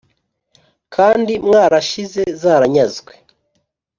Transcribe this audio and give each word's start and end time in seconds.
kandi 0.95 1.33
mwarashize 1.45 2.21
zaranyazwe 2.41 3.13